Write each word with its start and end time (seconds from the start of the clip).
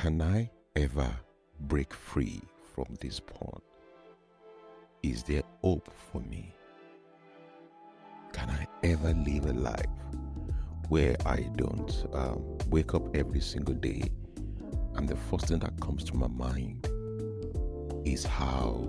Can 0.00 0.22
I 0.22 0.50
ever 0.76 1.14
break 1.68 1.92
free 1.92 2.40
from 2.74 2.86
this 3.02 3.20
porn? 3.20 3.60
Is 5.02 5.24
there 5.24 5.42
hope 5.60 5.90
for 6.10 6.22
me? 6.22 6.54
Can 8.32 8.48
I 8.48 8.66
ever 8.82 9.12
live 9.12 9.44
a 9.44 9.52
life 9.52 9.84
where 10.88 11.16
I 11.26 11.42
don't 11.54 12.06
um, 12.14 12.56
wake 12.70 12.94
up 12.94 13.14
every 13.14 13.42
single 13.42 13.74
day 13.74 14.04
and 14.94 15.06
the 15.06 15.16
first 15.16 15.48
thing 15.48 15.58
that 15.58 15.78
comes 15.82 16.04
to 16.04 16.16
my 16.16 16.28
mind 16.28 16.88
is 18.06 18.24
how 18.24 18.88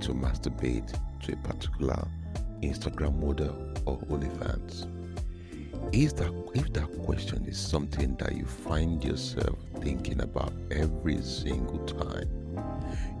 to 0.00 0.12
masturbate 0.12 0.98
to 1.22 1.32
a 1.32 1.36
particular 1.36 2.08
Instagram 2.60 3.20
model 3.20 3.54
or 3.86 3.98
OnlyFans? 4.08 5.05
Is 5.92 6.12
that 6.14 6.32
if 6.54 6.72
that 6.72 6.98
question 7.04 7.44
is 7.46 7.58
something 7.58 8.16
that 8.16 8.34
you 8.34 8.44
find 8.44 9.02
yourself 9.02 9.58
thinking 9.80 10.20
about 10.20 10.52
every 10.70 11.22
single 11.22 11.78
time, 11.86 12.28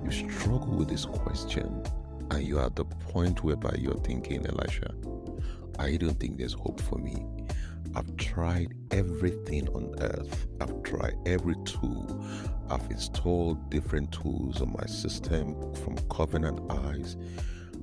you 0.04 0.10
struggle 0.10 0.74
with 0.76 0.88
this 0.88 1.04
question 1.04 1.82
and 2.30 2.42
you're 2.42 2.62
at 2.62 2.76
the 2.76 2.84
point 2.84 3.44
whereby 3.44 3.74
you're 3.78 4.00
thinking, 4.00 4.46
Elisha, 4.46 4.94
I 5.78 5.96
don't 5.96 6.18
think 6.18 6.38
there's 6.38 6.54
hope 6.54 6.80
for 6.80 6.98
me. 6.98 7.24
I've 7.94 8.16
tried 8.16 8.74
everything 8.90 9.68
on 9.68 9.94
earth. 10.00 10.46
I've 10.60 10.82
tried 10.82 11.14
every 11.24 11.54
tool. 11.64 12.26
I've 12.68 12.90
installed 12.90 13.70
different 13.70 14.12
tools 14.12 14.60
on 14.60 14.72
my 14.72 14.86
system 14.86 15.74
from 15.76 15.96
Covenant 16.10 16.60
Eyes. 16.70 17.16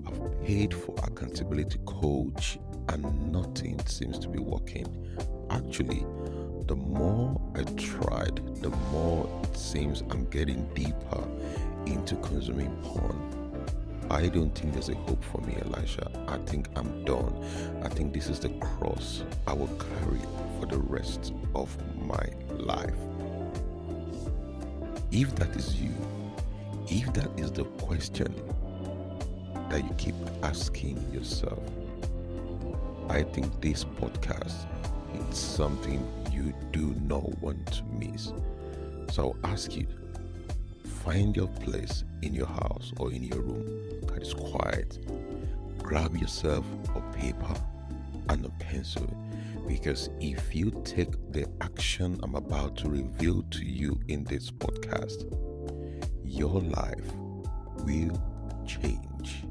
I've 0.05 0.43
paid 0.43 0.73
for 0.73 0.95
accountability 1.03 1.79
coach 1.85 2.59
and 2.89 3.31
nothing 3.31 3.79
seems 3.85 4.19
to 4.19 4.27
be 4.27 4.39
working. 4.39 4.85
Actually, 5.49 6.05
the 6.67 6.75
more 6.75 7.39
I 7.55 7.63
tried, 7.73 8.37
the 8.61 8.69
more 8.91 9.29
it 9.43 9.57
seems 9.57 10.01
I'm 10.09 10.25
getting 10.29 10.65
deeper 10.73 11.27
into 11.85 12.15
consuming 12.17 12.75
porn. 12.83 13.19
I 14.09 14.27
don't 14.27 14.51
think 14.51 14.73
there's 14.73 14.89
a 14.89 14.95
hope 14.95 15.23
for 15.23 15.41
me, 15.41 15.57
Elisha. 15.65 16.09
I 16.27 16.37
think 16.49 16.67
I'm 16.75 17.03
done. 17.05 17.33
I 17.83 17.89
think 17.89 18.13
this 18.13 18.27
is 18.29 18.39
the 18.39 18.49
cross 18.49 19.23
I 19.47 19.53
will 19.53 19.67
carry 19.67 20.21
for 20.59 20.65
the 20.67 20.77
rest 20.77 21.33
of 21.55 21.75
my 22.05 22.25
life. 22.49 22.93
If 25.11 25.35
that 25.35 25.55
is 25.55 25.81
you, 25.81 25.93
if 26.87 27.11
that 27.13 27.29
is 27.37 27.51
the 27.51 27.65
question 27.65 28.33
that 29.73 29.83
you 29.83 29.93
keep 29.97 30.13
asking 30.43 31.03
yourself, 31.11 31.57
I 33.09 33.23
think 33.23 33.59
this 33.59 33.83
podcast 33.83 34.67
is 35.31 35.35
something 35.35 36.07
you 36.31 36.53
do 36.71 36.95
not 37.01 37.27
want 37.39 37.65
to 37.73 37.83
miss. 37.85 38.33
So 39.11 39.35
I'll 39.43 39.51
ask 39.51 39.75
you 39.75 39.87
find 41.03 41.35
your 41.35 41.47
place 41.47 42.03
in 42.21 42.35
your 42.35 42.45
house 42.45 42.93
or 42.99 43.11
in 43.11 43.23
your 43.23 43.39
room 43.39 43.99
that 44.09 44.21
is 44.21 44.35
quiet. 44.35 44.99
Grab 45.79 46.15
yourself 46.17 46.65
a 46.95 47.01
paper 47.17 47.55
and 48.29 48.45
a 48.45 48.49
pencil 48.63 49.11
because 49.67 50.11
if 50.19 50.53
you 50.53 50.69
take 50.85 51.13
the 51.31 51.47
action 51.61 52.19
I'm 52.21 52.35
about 52.35 52.77
to 52.77 52.89
reveal 52.89 53.41
to 53.41 53.65
you 53.65 53.99
in 54.07 54.23
this 54.25 54.51
podcast, 54.51 55.25
your 56.23 56.61
life 56.61 57.11
will 57.83 58.21
change. 58.67 59.45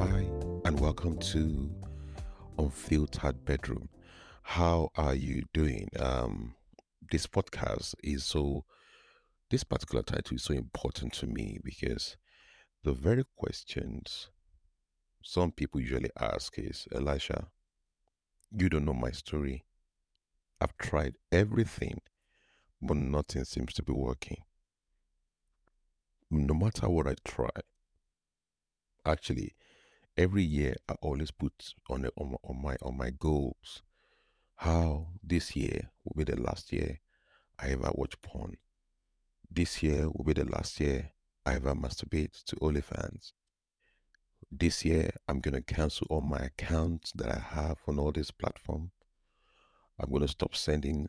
Hi, 0.00 0.24
and 0.64 0.80
welcome 0.80 1.18
to 1.18 1.70
Unfiltered 2.56 3.44
Bedroom. 3.44 3.90
How 4.42 4.88
are 4.96 5.14
you 5.14 5.42
doing? 5.52 5.90
Um, 5.98 6.54
this 7.10 7.26
podcast 7.26 7.94
is 8.02 8.24
so, 8.24 8.64
this 9.50 9.62
particular 9.62 10.02
title 10.02 10.36
is 10.36 10.44
so 10.44 10.54
important 10.54 11.12
to 11.16 11.26
me 11.26 11.58
because 11.62 12.16
the 12.82 12.92
very 12.92 13.24
questions 13.36 14.30
some 15.22 15.52
people 15.52 15.82
usually 15.82 16.10
ask 16.18 16.58
is 16.58 16.88
Elisha, 16.94 17.48
you 18.56 18.70
don't 18.70 18.86
know 18.86 18.94
my 18.94 19.10
story. 19.10 19.66
I've 20.62 20.78
tried 20.78 21.16
everything, 21.30 22.00
but 22.80 22.96
nothing 22.96 23.44
seems 23.44 23.74
to 23.74 23.82
be 23.82 23.92
working. 23.92 24.44
No 26.30 26.54
matter 26.54 26.88
what 26.88 27.06
I 27.06 27.16
try, 27.22 27.50
actually, 29.04 29.52
every 30.20 30.42
year 30.42 30.76
I 30.86 30.96
always 31.00 31.30
put 31.30 31.72
on, 31.88 32.06
on, 32.18 32.32
my, 32.32 32.36
on 32.44 32.62
my 32.62 32.76
on 32.82 32.96
my 32.98 33.08
goals 33.08 33.80
how 34.56 35.06
this 35.22 35.56
year 35.56 35.90
will 36.04 36.22
be 36.22 36.30
the 36.30 36.38
last 36.38 36.70
year 36.74 37.00
I 37.58 37.68
ever 37.68 37.90
watch 37.94 38.20
porn. 38.20 38.58
This 39.50 39.82
year 39.82 40.10
will 40.10 40.24
be 40.24 40.34
the 40.34 40.44
last 40.44 40.78
year 40.78 41.12
I 41.46 41.54
ever 41.54 41.74
masturbate 41.74 42.44
to 42.44 42.56
OnlyFans. 42.56 43.32
This 44.52 44.84
year 44.84 45.10
I'm 45.26 45.40
gonna 45.40 45.62
cancel 45.62 46.06
all 46.10 46.20
my 46.20 46.38
accounts 46.38 47.12
that 47.12 47.34
I 47.34 47.38
have 47.38 47.78
on 47.88 47.98
all 47.98 48.12
these 48.12 48.30
platforms. 48.30 48.90
I'm 49.98 50.12
gonna 50.12 50.28
stop 50.28 50.54
sending 50.54 51.08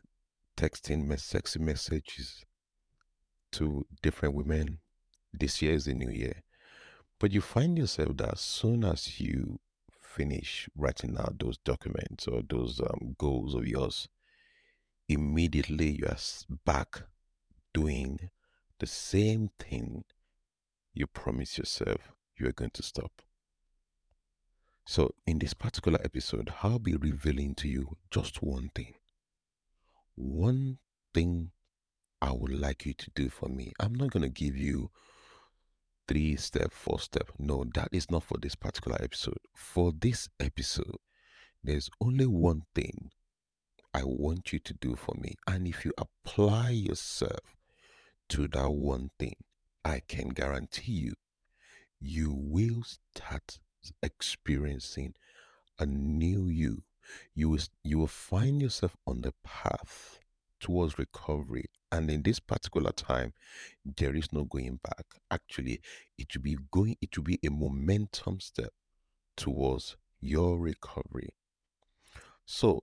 texting 0.56 1.06
me- 1.06 1.16
sexy 1.18 1.58
messages 1.58 2.46
to 3.52 3.86
different 4.00 4.34
women. 4.34 4.78
This 5.34 5.60
year 5.60 5.74
is 5.74 5.84
the 5.84 5.92
new 5.92 6.10
year. 6.10 6.42
But 7.22 7.30
you 7.30 7.40
find 7.40 7.78
yourself 7.78 8.16
that 8.16 8.32
as 8.32 8.40
soon 8.40 8.82
as 8.84 9.20
you 9.20 9.60
finish 10.00 10.68
writing 10.76 11.16
out 11.16 11.38
those 11.38 11.56
documents 11.56 12.26
or 12.26 12.42
those 12.42 12.80
um, 12.80 13.14
goals 13.16 13.54
of 13.54 13.64
yours, 13.64 14.08
immediately 15.08 15.90
you 16.00 16.06
are 16.08 16.16
back 16.64 17.02
doing 17.72 18.28
the 18.80 18.88
same 18.88 19.50
thing 19.56 20.02
you 20.94 21.06
promised 21.06 21.58
yourself 21.58 22.12
you 22.36 22.48
are 22.48 22.52
going 22.52 22.72
to 22.72 22.82
stop. 22.82 23.22
So, 24.84 25.14
in 25.24 25.38
this 25.38 25.54
particular 25.54 26.00
episode, 26.02 26.52
I'll 26.64 26.80
be 26.80 26.96
revealing 26.96 27.54
to 27.54 27.68
you 27.68 27.98
just 28.10 28.42
one 28.42 28.72
thing. 28.74 28.94
One 30.16 30.78
thing 31.14 31.52
I 32.20 32.32
would 32.32 32.52
like 32.52 32.84
you 32.84 32.94
to 32.94 33.10
do 33.14 33.28
for 33.28 33.48
me. 33.48 33.74
I'm 33.78 33.94
not 33.94 34.10
going 34.10 34.24
to 34.24 34.28
give 34.28 34.56
you 34.56 34.90
three 36.12 36.36
step, 36.36 36.70
four 36.70 37.00
step. 37.00 37.30
No, 37.38 37.64
that 37.74 37.88
is 37.90 38.10
not 38.10 38.22
for 38.24 38.36
this 38.36 38.54
particular 38.54 38.98
episode. 39.00 39.38
For 39.54 39.92
this 39.98 40.28
episode, 40.38 40.98
there's 41.64 41.88
only 42.02 42.26
one 42.26 42.64
thing 42.74 43.10
I 43.94 44.02
want 44.04 44.52
you 44.52 44.58
to 44.58 44.74
do 44.74 44.94
for 44.94 45.14
me. 45.18 45.36
And 45.46 45.66
if 45.66 45.86
you 45.86 45.92
apply 45.96 46.70
yourself 46.70 47.56
to 48.28 48.46
that 48.48 48.70
one 48.70 49.10
thing, 49.18 49.36
I 49.86 50.02
can 50.06 50.28
guarantee 50.28 50.92
you, 50.92 51.14
you 51.98 52.30
will 52.36 52.82
start 52.84 53.58
experiencing 54.02 55.14
a 55.78 55.86
new 55.86 56.48
you. 56.48 56.82
You 57.34 57.48
will, 57.48 57.60
you 57.82 57.98
will 58.00 58.06
find 58.06 58.60
yourself 58.60 58.98
on 59.06 59.22
the 59.22 59.32
path 59.44 60.18
towards 60.62 60.98
recovery. 60.98 61.66
And 61.90 62.10
in 62.10 62.22
this 62.22 62.40
particular 62.40 62.92
time, 62.92 63.34
there 63.84 64.16
is 64.16 64.32
no 64.32 64.44
going 64.44 64.80
back. 64.82 65.04
Actually, 65.30 65.82
it 66.16 66.28
will 66.34 66.42
be 66.42 66.56
going, 66.70 66.96
it 67.02 67.14
will 67.16 67.24
be 67.24 67.38
a 67.44 67.50
momentum 67.50 68.40
step 68.40 68.70
towards 69.36 69.96
your 70.20 70.58
recovery. 70.58 71.28
So, 72.46 72.82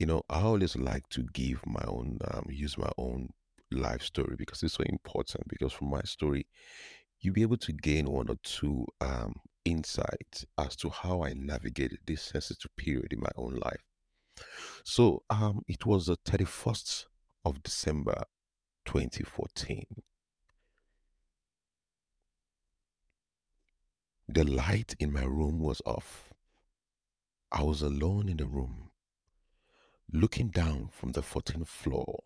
you 0.00 0.06
know, 0.06 0.22
I 0.28 0.40
always 0.40 0.76
like 0.76 1.08
to 1.10 1.22
give 1.32 1.64
my 1.66 1.84
own, 1.86 2.18
um, 2.32 2.46
use 2.48 2.76
my 2.76 2.90
own 2.98 3.28
life 3.70 4.02
story 4.02 4.34
because 4.36 4.62
it's 4.62 4.74
so 4.74 4.82
important. 4.84 5.44
Because 5.48 5.72
from 5.72 5.90
my 5.90 6.02
story, 6.02 6.46
you'll 7.20 7.34
be 7.34 7.42
able 7.42 7.58
to 7.58 7.72
gain 7.72 8.10
one 8.10 8.28
or 8.28 8.36
two 8.42 8.86
um, 9.00 9.34
insights 9.64 10.46
as 10.58 10.74
to 10.76 10.88
how 10.88 11.22
I 11.22 11.34
navigated 11.34 11.98
this 12.06 12.22
sensitive 12.22 12.74
period 12.76 13.12
in 13.12 13.20
my 13.20 13.30
own 13.36 13.60
life. 13.62 13.82
So, 14.84 15.22
um, 15.30 15.62
it 15.68 15.84
was 15.84 16.06
the 16.06 16.16
31st 16.18 17.06
of 17.44 17.62
December 17.62 18.24
2014. 18.86 19.84
The 24.28 24.44
light 24.44 24.94
in 24.98 25.12
my 25.12 25.24
room 25.24 25.58
was 25.60 25.82
off. 25.84 26.32
I 27.52 27.62
was 27.62 27.82
alone 27.82 28.28
in 28.28 28.36
the 28.36 28.46
room. 28.46 28.90
Looking 30.12 30.48
down 30.48 30.88
from 30.92 31.12
the 31.12 31.20
14th 31.20 31.66
floor, 31.66 32.22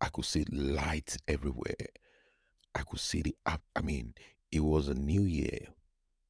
I 0.00 0.08
could 0.08 0.24
see 0.24 0.44
lights 0.50 1.18
everywhere. 1.26 1.74
I 2.74 2.82
could 2.82 3.00
see 3.00 3.22
the. 3.22 3.34
I 3.46 3.80
mean, 3.82 4.14
it 4.52 4.60
was 4.60 4.88
a 4.88 4.94
new 4.94 5.22
year. 5.22 5.68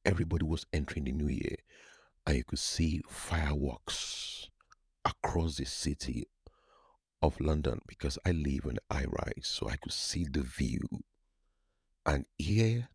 Everybody 0.05 0.45
was 0.45 0.65
entering 0.73 1.05
the 1.05 1.11
new 1.11 1.27
year. 1.27 1.57
And 2.25 2.37
you 2.37 2.43
could 2.43 2.59
see 2.59 3.01
fireworks 3.07 4.49
across 5.05 5.57
the 5.57 5.65
city 5.65 6.27
of 7.21 7.39
London 7.39 7.81
because 7.87 8.17
I 8.25 8.31
live 8.31 8.65
on 8.65 8.77
high 8.91 9.05
rise. 9.05 9.43
So 9.47 9.69
I 9.69 9.75
could 9.75 9.93
see 9.93 10.25
the 10.29 10.41
view. 10.41 10.81
And 12.05 12.25
here 12.37 12.89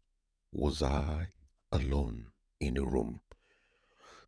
was 0.53 0.83
I 0.83 1.29
alone 1.71 2.27
in 2.61 2.77
a 2.79 2.85
room. 2.85 3.21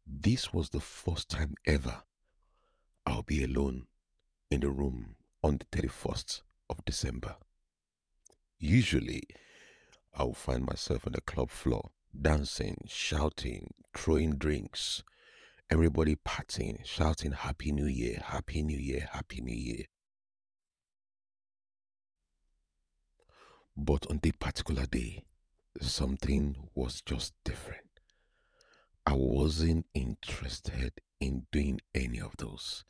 This 0.07 0.53
was 0.53 0.71
the 0.71 0.81
first 0.81 1.29
time 1.29 1.55
ever 1.67 2.03
I'll 3.05 3.23
be 3.23 3.43
alone 3.45 3.87
in 4.51 4.61
the 4.61 4.71
room 4.71 5.17
on 5.43 5.59
the 5.59 5.65
31st 5.79 6.43
of 6.69 6.85
December. 6.85 7.37
Usually, 8.59 9.23
I'll 10.15 10.33
find 10.33 10.65
myself 10.65 11.07
on 11.07 11.13
the 11.13 11.21
club 11.21 11.51
floor, 11.51 11.91
dancing, 12.21 12.79
shouting, 12.87 13.75
throwing 13.95 14.37
drinks, 14.37 15.03
everybody 15.69 16.15
partying, 16.17 16.85
shouting 16.85 17.33
Happy 17.33 17.73
New 17.73 17.87
Year, 17.87 18.21
Happy 18.25 18.63
New 18.63 18.79
Year, 18.79 19.09
Happy 19.13 19.41
New 19.41 19.55
Year. 19.55 19.85
But 23.77 24.07
on 24.09 24.21
that 24.23 24.39
particular 24.39 24.87
day, 24.87 25.25
something 25.81 26.57
was 26.75 27.03
just 27.03 27.35
different. 27.45 27.83
I 29.05 29.15
wasn't 29.15 29.87
interested 29.93 30.93
in 31.21 31.47
doing 31.53 31.81
any 31.95 32.21
of 32.21 32.37
those. 32.39 32.85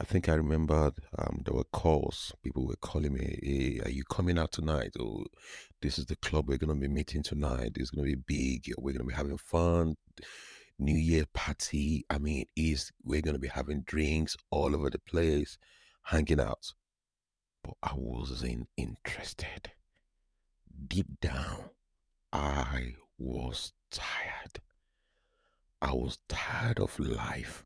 I 0.00 0.04
think 0.04 0.28
I 0.28 0.34
remembered 0.34 0.94
um, 1.16 1.42
there 1.44 1.54
were 1.54 1.64
calls. 1.64 2.32
People 2.42 2.66
were 2.66 2.76
calling 2.76 3.12
me, 3.12 3.38
hey, 3.42 3.80
are 3.84 3.90
you 3.90 4.04
coming 4.04 4.38
out 4.38 4.52
tonight? 4.52 4.92
Oh, 4.98 5.24
this 5.80 5.98
is 5.98 6.06
the 6.06 6.16
club 6.16 6.48
we're 6.48 6.58
going 6.58 6.74
to 6.74 6.80
be 6.80 6.92
meeting 6.92 7.22
tonight. 7.22 7.72
It's 7.76 7.90
going 7.90 8.08
to 8.08 8.16
be 8.16 8.22
big. 8.26 8.74
We're 8.76 8.92
going 8.92 9.06
to 9.06 9.08
be 9.08 9.14
having 9.14 9.38
fun. 9.38 9.96
New 10.78 10.96
Year 10.96 11.24
party. 11.32 12.04
I 12.10 12.18
mean, 12.18 12.46
is 12.56 12.90
we're 13.02 13.22
to 13.22 13.38
be 13.38 13.48
having 13.48 13.82
drinks 13.82 14.36
all 14.50 14.74
over 14.74 14.90
the 14.90 14.98
place, 14.98 15.58
hanging 16.02 16.40
out. 16.40 16.72
But 17.62 17.74
I 17.82 17.92
wasn't 17.94 18.68
interested. 18.76 19.72
Deep 20.88 21.20
down, 21.20 21.70
I 22.32 22.94
was 23.18 23.72
tired. 23.90 24.60
I 25.80 25.92
was 25.92 26.18
tired 26.28 26.80
of 26.80 26.98
life. 26.98 27.64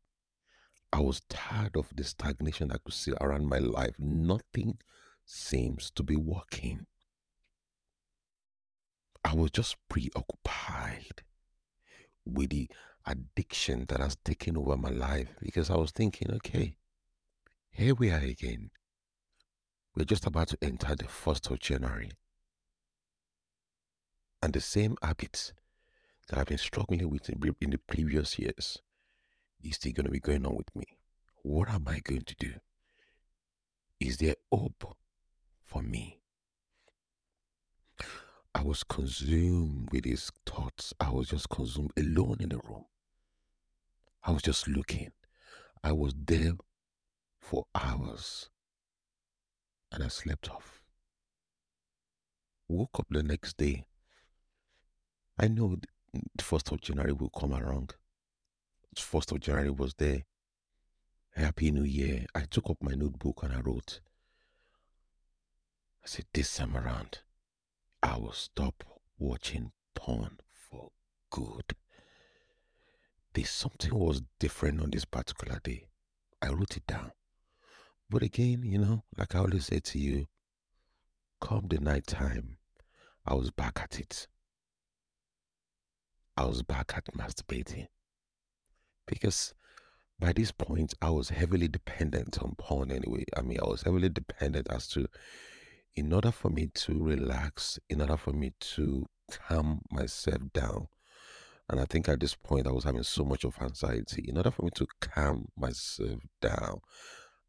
I 0.91 1.01
was 1.01 1.21
tired 1.29 1.75
of 1.75 1.95
the 1.95 2.03
stagnation 2.03 2.71
I 2.71 2.77
could 2.83 2.93
see 2.93 3.13
around 3.19 3.47
my 3.47 3.59
life. 3.59 3.95
Nothing 3.99 4.77
seems 5.25 5.91
to 5.91 6.03
be 6.03 6.15
working. 6.15 6.85
I 9.23 9.35
was 9.35 9.51
just 9.51 9.75
preoccupied 9.89 11.23
with 12.25 12.49
the 12.49 12.69
addiction 13.05 13.85
that 13.89 13.99
has 13.99 14.15
taken 14.23 14.57
over 14.57 14.77
my 14.77 14.89
life 14.89 15.29
because 15.41 15.69
I 15.69 15.75
was 15.77 15.91
thinking, 15.91 16.31
okay, 16.35 16.75
here 17.71 17.95
we 17.95 18.11
are 18.11 18.19
again. 18.19 18.71
We're 19.95 20.05
just 20.05 20.25
about 20.25 20.49
to 20.49 20.57
enter 20.61 20.95
the 20.95 21.05
1st 21.05 21.51
of 21.51 21.59
January. 21.59 22.11
And 24.41 24.53
the 24.53 24.61
same 24.61 24.95
habits 25.01 25.53
that 26.27 26.39
I've 26.39 26.45
been 26.45 26.57
struggling 26.57 27.09
with 27.09 27.29
in 27.29 27.69
the 27.71 27.77
previous 27.77 28.37
years 28.39 28.77
is 29.61 29.75
still 29.75 29.91
going 29.93 30.05
to 30.05 30.11
be 30.11 30.19
going 30.19 30.45
on 30.45 30.55
with 30.55 30.73
me. 30.75 30.85
What 31.41 31.69
am 31.69 31.87
I 31.87 31.99
going 31.99 32.21
to 32.21 32.35
do? 32.35 32.53
Is 33.99 34.17
there 34.17 34.35
hope 34.51 34.95
for 35.65 35.81
me? 35.81 36.18
I 38.59 38.61
was 38.61 38.83
consumed 38.83 39.87
with 39.89 40.03
these 40.03 40.33
thoughts. 40.45 40.93
I 40.99 41.11
was 41.11 41.29
just 41.29 41.47
consumed 41.47 41.93
alone 41.95 42.39
in 42.41 42.49
the 42.49 42.57
room. 42.57 42.83
I 44.21 44.31
was 44.31 44.41
just 44.41 44.67
looking. 44.67 45.13
I 45.81 45.93
was 45.93 46.13
there 46.13 46.51
for 47.39 47.67
hours 47.73 48.49
and 49.93 50.03
I 50.03 50.09
slept 50.09 50.49
off. 50.49 50.81
Woke 52.67 52.99
up 52.99 53.07
the 53.09 53.23
next 53.23 53.55
day. 53.55 53.85
I 55.39 55.47
know 55.47 55.77
the 56.13 56.43
1st 56.43 56.73
of 56.73 56.81
January 56.81 57.13
will 57.13 57.29
come 57.29 57.53
around. 57.53 57.95
1st 58.93 59.31
of 59.31 59.39
January 59.39 59.69
was 59.69 59.93
there. 59.93 60.23
Happy 61.33 61.71
New 61.71 61.85
Year. 61.85 62.25
I 62.35 62.41
took 62.41 62.69
up 62.69 62.79
my 62.81 62.93
notebook 62.93 63.41
and 63.41 63.53
I 63.53 63.61
wrote, 63.61 64.01
I 66.03 66.07
said, 66.07 66.25
this 66.33 66.57
time 66.57 66.75
around, 66.75 67.19
I 68.01 68.17
will 68.17 68.33
stop 68.33 68.83
watching 69.17 69.71
porn 69.95 70.39
for 70.69 70.91
good. 71.29 71.75
There's 73.33 73.49
something 73.49 73.93
was 73.93 74.21
different 74.39 74.81
on 74.81 74.91
this 74.91 75.05
particular 75.05 75.59
day. 75.63 75.85
I 76.41 76.49
wrote 76.49 76.77
it 76.77 76.87
down. 76.87 77.11
But 78.09 78.23
again, 78.23 78.63
you 78.63 78.79
know, 78.79 79.03
like 79.17 79.35
I 79.35 79.39
always 79.39 79.67
say 79.67 79.79
to 79.79 79.99
you, 79.99 80.25
come 81.41 81.67
the 81.69 81.79
night 81.79 82.07
time, 82.07 82.57
I 83.25 83.35
was 83.35 83.51
back 83.51 83.79
at 83.81 83.99
it. 83.99 84.27
I 86.35 86.45
was 86.45 86.63
back 86.63 86.93
at 86.95 87.05
masturbating. 87.13 87.87
Because 89.05 89.53
by 90.19 90.33
this 90.33 90.51
point, 90.51 90.93
I 91.01 91.09
was 91.09 91.29
heavily 91.29 91.67
dependent 91.67 92.41
on 92.41 92.55
porn 92.57 92.91
anyway. 92.91 93.25
I 93.37 93.41
mean, 93.41 93.59
I 93.61 93.67
was 93.67 93.83
heavily 93.83 94.09
dependent 94.09 94.67
as 94.69 94.87
to, 94.89 95.07
in 95.99 96.13
order 96.13 96.31
for 96.31 96.49
me 96.49 96.69
to 96.73 96.97
relax, 97.03 97.77
in 97.89 97.99
order 97.99 98.15
for 98.15 98.31
me 98.31 98.53
to 98.61 99.05
calm 99.29 99.81
myself 99.91 100.41
down. 100.53 100.87
And 101.69 101.77
I 101.79 101.83
think 101.83 102.07
at 102.07 102.21
this 102.21 102.35
point, 102.35 102.67
I 102.67 102.71
was 102.71 102.85
having 102.85 103.03
so 103.03 103.25
much 103.25 103.43
of 103.43 103.61
anxiety. 103.61 104.23
In 104.29 104.37
order 104.37 104.49
for 104.49 104.63
me 104.63 104.71
to 104.75 104.87
calm 105.01 105.49
myself 105.57 106.21
down, 106.41 106.79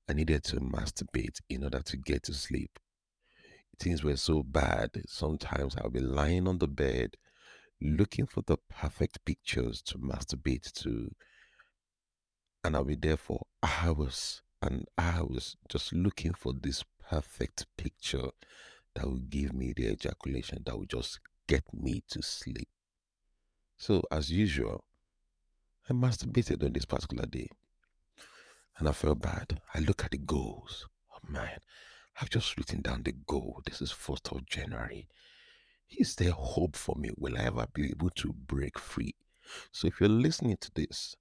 I 0.09 0.15
needed 0.15 0.43
to 0.45 0.57
masturbate 0.57 1.39
in 1.49 1.63
order 1.63 1.81
to 1.81 1.97
get 1.97 2.25
to 2.25 2.35
sleep. 2.35 2.79
Things 3.79 4.03
were 4.03 4.17
so 4.17 4.43
bad. 4.43 4.91
Sometimes 5.07 5.77
I'll 5.77 5.89
be 5.89 6.01
lying 6.01 6.49
on 6.49 6.59
the 6.59 6.69
bed 6.69 7.15
looking 7.81 8.27
for 8.27 8.43
the 8.47 8.57
perfect 8.69 9.25
pictures 9.25 9.81
to 9.83 9.99
masturbate 9.99 10.73
to. 10.83 11.13
And 12.65 12.75
I'll 12.75 12.85
be 12.85 12.97
there 12.97 13.17
for 13.17 13.47
hours 13.63 14.43
and 14.61 14.87
hours 14.99 15.57
just 15.69 15.93
looking 15.93 16.35
for 16.35 16.53
this 16.53 16.83
perfect 17.11 17.67
picture 17.77 18.31
that 18.95 19.05
will 19.05 19.19
give 19.19 19.53
me 19.53 19.73
the 19.77 19.91
ejaculation 19.91 20.63
that 20.65 20.77
will 20.77 20.87
just 20.87 21.19
get 21.49 21.65
me 21.73 22.05
to 22.09 22.23
sleep. 22.23 22.69
So, 23.77 24.03
as 24.13 24.31
usual, 24.31 24.85
I 25.89 25.93
masturbated 25.93 26.65
on 26.65 26.73
this 26.73 26.85
particular 26.85 27.27
day 27.27 27.49
and 28.79 28.89
I 28.89 28.93
felt 28.93 29.21
bad. 29.21 29.61
I 29.75 29.81
look 29.81 30.05
at 30.05 30.13
the 30.13 30.19
goals. 30.19 30.87
Oh 31.13 31.33
man, 31.33 31.59
I've 32.21 32.31
just 32.31 32.57
written 32.57 32.81
down 32.81 33.03
the 33.03 33.15
goal. 33.27 33.61
This 33.67 33.83
is 33.83 33.91
4th 33.91 34.31
of 34.31 34.47
January. 34.47 35.09
Is 35.99 36.15
there 36.15 36.31
hope 36.31 36.77
for 36.77 36.95
me? 36.95 37.11
Will 37.17 37.37
I 37.37 37.47
ever 37.47 37.67
be 37.75 37.91
able 37.91 38.11
to 38.11 38.33
break 38.33 38.79
free? 38.79 39.17
So 39.73 39.89
if 39.89 39.99
you're 39.99 40.09
listening 40.09 40.59
to 40.61 40.71
this 40.77 41.17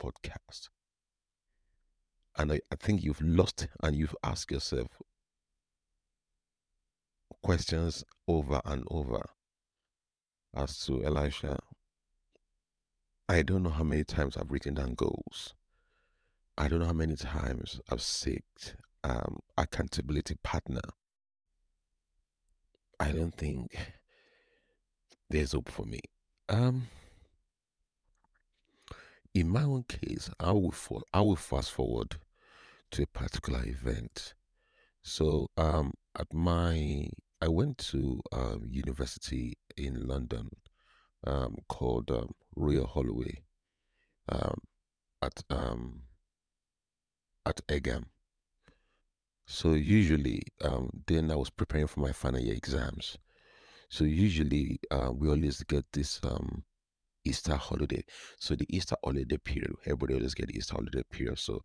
podcast, 0.00 0.70
and 2.38 2.52
I, 2.52 2.60
I 2.72 2.76
think 2.76 3.02
you've 3.02 3.20
lost 3.20 3.68
and 3.82 3.94
you've 3.94 4.16
asked 4.22 4.50
yourself 4.50 4.88
questions 7.46 8.04
over 8.26 8.60
and 8.64 8.82
over 8.90 9.24
as 10.52 10.84
to 10.84 11.04
Elisha, 11.04 11.56
I 13.28 13.42
don't 13.42 13.62
know 13.62 13.70
how 13.70 13.84
many 13.84 14.02
times 14.02 14.36
I've 14.36 14.50
written 14.50 14.74
down 14.74 14.94
goals. 14.94 15.54
I 16.58 16.66
don't 16.66 16.80
know 16.80 16.86
how 16.86 16.92
many 16.92 17.14
times 17.14 17.80
I've 17.88 18.02
sought 18.02 18.74
um, 19.04 19.38
accountability 19.56 20.34
partner. 20.42 20.80
I 22.98 23.12
don't 23.12 23.32
think 23.36 23.76
there's 25.30 25.52
hope 25.52 25.70
for 25.70 25.86
me. 25.86 26.00
Um, 26.48 26.88
in 29.34 29.48
my 29.48 29.62
own 29.62 29.84
case, 29.84 30.28
I 30.40 30.50
will 30.50 30.72
for, 30.72 31.02
I 31.14 31.20
will 31.20 31.36
fast 31.36 31.70
forward 31.70 32.16
to 32.90 33.04
a 33.04 33.06
particular 33.06 33.62
event. 33.64 34.34
So, 35.04 35.46
um, 35.56 35.92
at 36.18 36.34
my 36.34 37.08
I 37.46 37.48
went 37.48 37.78
to 37.92 38.20
um, 38.32 38.66
university 38.68 39.56
in 39.76 40.08
London, 40.08 40.50
um, 41.24 41.54
called 41.68 42.10
um, 42.10 42.32
Royal 42.56 42.88
Holloway, 42.88 43.44
um, 44.28 44.58
at 45.22 45.44
um, 45.48 46.02
at 47.46 47.60
Egham. 47.68 48.06
So 49.46 49.74
usually, 49.74 50.42
um, 50.64 50.90
then 51.06 51.30
I 51.30 51.36
was 51.36 51.48
preparing 51.48 51.86
for 51.86 52.00
my 52.00 52.10
final 52.10 52.40
year 52.40 52.56
exams. 52.56 53.16
So 53.90 54.02
usually 54.02 54.80
uh, 54.90 55.12
we 55.14 55.28
always 55.28 55.62
get 55.62 55.84
this 55.92 56.18
um, 56.24 56.64
Easter 57.24 57.54
holiday. 57.54 58.02
So 58.40 58.56
the 58.56 58.66
Easter 58.76 58.96
holiday 59.04 59.36
period, 59.36 59.72
everybody 59.84 60.14
always 60.14 60.34
get 60.34 60.48
the 60.48 60.58
Easter 60.58 60.74
holiday 60.74 61.04
period. 61.12 61.38
So 61.38 61.62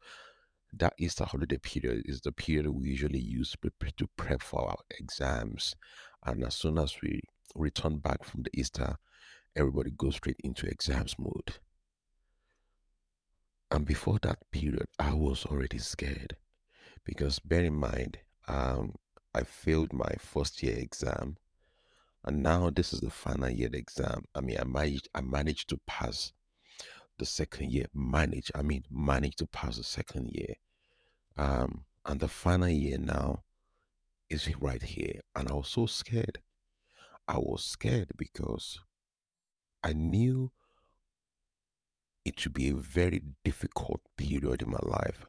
that 0.74 0.94
Easter 0.98 1.26
holiday 1.26 1.58
period 1.58 2.04
is 2.06 2.22
the 2.22 2.32
period 2.32 2.70
we 2.70 2.90
usually 2.90 3.20
use 3.20 3.56
to 3.98 4.08
prep 4.18 4.42
for 4.42 4.70
our 4.70 4.78
exams. 5.00 5.76
And 6.26 6.44
as 6.44 6.56
soon 6.56 6.78
as 6.78 7.02
we 7.02 7.22
return 7.56 7.98
back 7.98 8.24
from 8.24 8.44
the 8.44 8.50
Easter, 8.54 8.98
everybody 9.56 9.92
goes 9.92 10.16
straight 10.16 10.40
into 10.44 10.68
exams 10.68 11.16
mode. 11.20 11.56
And 13.70 13.86
before 13.86 14.20
that 14.22 14.40
period, 14.52 14.88
I 15.00 15.14
was 15.14 15.46
already 15.46 15.78
scared 15.78 16.36
because 17.06 17.40
bear 17.40 17.64
in 17.64 17.76
mind, 17.76 18.20
um, 18.48 18.96
I 19.34 19.44
failed 19.44 19.94
my 19.94 20.14
first 20.20 20.62
year 20.62 20.78
exam 20.78 21.38
and 22.24 22.44
now 22.44 22.70
this 22.70 22.94
is 22.94 23.00
the 23.00 23.10
final 23.10 23.50
year 23.50 23.70
exam. 23.74 24.26
I 24.36 24.42
mean, 24.42 24.58
I 24.60 24.64
managed, 24.64 25.10
I 25.16 25.22
managed 25.22 25.70
to 25.70 25.80
pass 25.88 26.34
the 27.22 27.26
second 27.28 27.72
year. 27.72 27.86
Manage, 27.94 28.52
I 28.56 28.64
mean, 28.64 28.84
manage 28.90 29.36
to 29.36 29.46
pass 29.46 29.78
the 29.78 29.84
second 29.84 30.32
year. 30.32 30.56
Um, 31.38 31.86
and 32.04 32.20
the 32.20 32.28
final 32.28 32.68
year 32.68 32.98
now 32.98 33.44
is 34.28 34.50
right 34.60 34.82
here. 34.82 35.22
And 35.36 35.48
I 35.48 35.54
was 35.54 35.68
so 35.68 35.86
scared. 35.86 36.40
I 37.28 37.38
was 37.38 37.64
scared 37.64 38.10
because 38.18 38.80
I 39.84 39.94
knew 39.94 40.52
it 42.26 42.40
should 42.40 42.54
be 42.54 42.70
a 42.70 42.74
very 42.76 43.22
difficult 43.44 44.02
period 44.18 44.64
in 44.64 44.72
my 44.72 44.80
life 44.82 45.28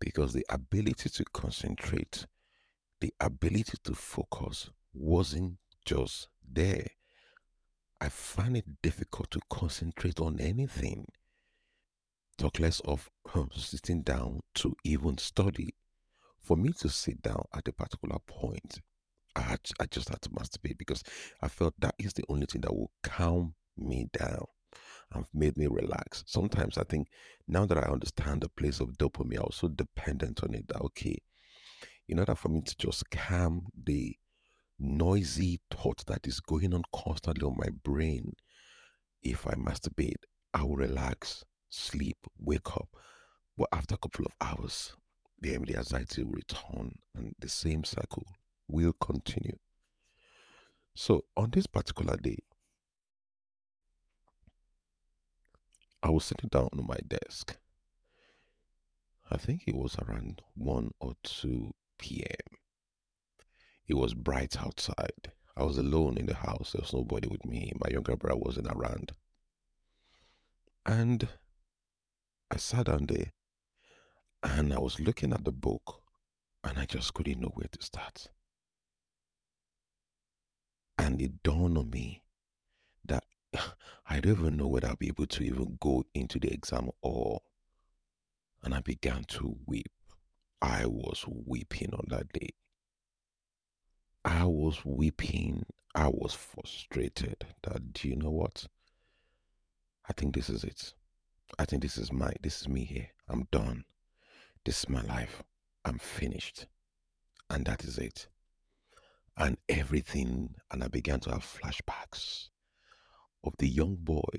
because 0.00 0.32
the 0.32 0.44
ability 0.50 1.08
to 1.08 1.24
concentrate, 1.32 2.26
the 3.00 3.14
ability 3.20 3.78
to 3.84 3.94
focus 3.94 4.70
wasn't 4.92 5.58
just 5.84 6.26
there. 6.44 6.88
I 8.02 8.08
find 8.08 8.56
it 8.56 8.82
difficult 8.82 9.30
to 9.30 9.40
concentrate 9.48 10.18
on 10.18 10.40
anything, 10.40 11.06
talk 12.36 12.58
less 12.58 12.80
of 12.80 13.08
um, 13.32 13.48
sitting 13.54 14.02
down 14.02 14.40
to 14.56 14.74
even 14.82 15.18
study. 15.18 15.76
For 16.40 16.56
me 16.56 16.72
to 16.80 16.88
sit 16.88 17.22
down 17.22 17.44
at 17.54 17.68
a 17.68 17.72
particular 17.72 18.18
point, 18.26 18.80
I, 19.36 19.42
had, 19.42 19.60
I 19.78 19.86
just 19.86 20.08
had 20.08 20.20
to 20.22 20.30
masturbate 20.30 20.78
because 20.78 21.04
I 21.40 21.46
felt 21.46 21.74
that 21.78 21.94
is 21.96 22.12
the 22.12 22.24
only 22.28 22.46
thing 22.46 22.62
that 22.62 22.74
will 22.74 22.90
calm 23.04 23.54
me 23.78 24.08
down 24.12 24.46
and 25.12 25.24
made 25.32 25.56
me 25.56 25.68
relax. 25.68 26.24
Sometimes 26.26 26.78
I 26.78 26.82
think 26.82 27.06
now 27.46 27.66
that 27.66 27.78
I 27.78 27.82
understand 27.82 28.40
the 28.40 28.48
place 28.48 28.80
of 28.80 28.98
dopamine, 28.98 29.44
I'm 29.44 29.52
so 29.52 29.68
dependent 29.68 30.42
on 30.42 30.54
it. 30.54 30.66
That 30.66 30.80
okay, 30.80 31.18
in 32.08 32.18
order 32.18 32.34
for 32.34 32.48
me 32.48 32.62
to 32.62 32.76
just 32.76 33.08
calm 33.10 33.66
the 33.80 34.16
noisy 34.82 35.60
thought 35.70 36.04
that 36.06 36.26
is 36.26 36.40
going 36.40 36.74
on 36.74 36.82
constantly 36.92 37.46
on 37.46 37.56
my 37.56 37.68
brain, 37.84 38.34
if 39.22 39.46
I 39.46 39.52
masturbate, 39.52 40.24
I 40.52 40.64
will 40.64 40.76
relax, 40.76 41.44
sleep, 41.70 42.18
wake 42.38 42.76
up. 42.76 42.88
But 43.56 43.68
after 43.72 43.94
a 43.94 43.98
couple 43.98 44.26
of 44.26 44.32
hours, 44.40 44.94
the 45.40 45.54
anxiety 45.54 46.24
will 46.24 46.32
return 46.32 46.98
and 47.14 47.34
the 47.38 47.48
same 47.48 47.84
cycle 47.84 48.26
will 48.68 48.92
continue. 48.94 49.58
So 50.94 51.24
on 51.36 51.50
this 51.50 51.66
particular 51.66 52.16
day, 52.16 52.38
I 56.02 56.10
was 56.10 56.24
sitting 56.24 56.48
down 56.48 56.68
on 56.76 56.86
my 56.86 56.98
desk. 57.06 57.56
I 59.30 59.36
think 59.36 59.62
it 59.66 59.74
was 59.74 59.96
around 59.98 60.42
1 60.54 60.90
or 61.00 61.14
2 61.22 61.72
p.m. 61.98 62.58
It 63.86 63.94
was 63.94 64.14
bright 64.14 64.56
outside. 64.60 65.32
I 65.56 65.64
was 65.64 65.76
alone 65.78 66.16
in 66.16 66.26
the 66.26 66.34
house. 66.34 66.72
There 66.72 66.80
was 66.80 66.94
nobody 66.94 67.28
with 67.28 67.44
me. 67.44 67.72
My 67.74 67.90
younger 67.90 68.16
brother 68.16 68.38
wasn't 68.38 68.68
around. 68.68 69.12
And 70.86 71.28
I 72.50 72.56
sat 72.56 72.86
down 72.86 73.06
there 73.06 73.32
and 74.42 74.72
I 74.72 74.78
was 74.78 74.98
looking 75.00 75.32
at 75.32 75.44
the 75.44 75.52
book 75.52 76.02
and 76.64 76.78
I 76.78 76.86
just 76.86 77.14
couldn't 77.14 77.40
know 77.40 77.52
where 77.54 77.68
to 77.70 77.82
start. 77.82 78.28
And 80.98 81.20
it 81.20 81.42
dawned 81.42 81.78
on 81.78 81.90
me 81.90 82.22
that 83.04 83.24
I 84.06 84.20
don't 84.20 84.38
even 84.38 84.56
know 84.56 84.68
whether 84.68 84.88
I'll 84.88 84.96
be 84.96 85.08
able 85.08 85.26
to 85.26 85.42
even 85.42 85.78
go 85.80 86.04
into 86.14 86.38
the 86.38 86.52
exam 86.52 86.90
or. 87.00 87.40
And 88.64 88.74
I 88.74 88.80
began 88.80 89.24
to 89.24 89.56
weep. 89.66 89.90
I 90.60 90.86
was 90.86 91.24
weeping 91.26 91.92
on 91.92 92.04
that 92.08 92.32
day. 92.32 92.50
I 94.24 94.44
was 94.44 94.84
weeping. 94.84 95.66
I 95.94 96.08
was 96.08 96.32
frustrated 96.32 97.44
that, 97.62 97.92
do 97.92 98.08
you 98.08 98.16
know 98.16 98.30
what? 98.30 98.66
I 100.08 100.12
think 100.12 100.34
this 100.34 100.48
is 100.48 100.64
it. 100.64 100.94
I 101.58 101.64
think 101.64 101.82
this 101.82 101.98
is 101.98 102.12
my, 102.12 102.32
this 102.40 102.60
is 102.62 102.68
me 102.68 102.84
here. 102.84 103.08
I'm 103.28 103.46
done. 103.50 103.84
This 104.64 104.80
is 104.80 104.88
my 104.88 105.02
life. 105.02 105.42
I'm 105.84 105.98
finished. 105.98 106.66
And 107.50 107.66
that 107.66 107.84
is 107.84 107.98
it. 107.98 108.28
And 109.36 109.58
everything, 109.68 110.54
and 110.70 110.84
I 110.84 110.88
began 110.88 111.20
to 111.20 111.30
have 111.30 111.44
flashbacks 111.44 112.48
of 113.44 113.54
the 113.58 113.68
young 113.68 113.96
boy 113.96 114.38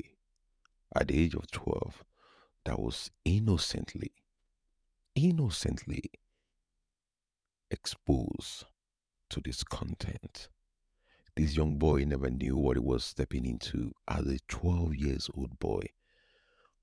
at 0.95 1.09
the 1.09 1.19
age 1.19 1.35
of 1.35 1.51
12 1.51 2.03
that 2.65 2.79
was 2.79 3.11
innocently, 3.25 4.11
innocently 5.15 6.03
exposed 7.69 8.65
to 9.33 9.41
this 9.41 9.63
content. 9.63 10.47
This 11.35 11.57
young 11.57 11.79
boy 11.79 12.03
never 12.05 12.29
knew 12.29 12.55
what 12.55 12.77
he 12.77 12.81
was 12.81 13.03
stepping 13.03 13.47
into 13.47 13.91
as 14.07 14.27
a 14.27 14.37
12 14.47 14.95
years 14.95 15.27
old 15.35 15.57
boy. 15.57 15.87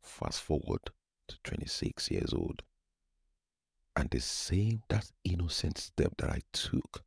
Fast 0.02 0.42
forward 0.42 0.80
to 1.28 1.36
26 1.44 2.10
years 2.10 2.34
old. 2.34 2.62
And 3.94 4.10
the 4.10 4.18
same, 4.20 4.82
that 4.88 5.12
innocent 5.22 5.78
step 5.78 6.14
that 6.18 6.28
I 6.30 6.40
took 6.52 7.04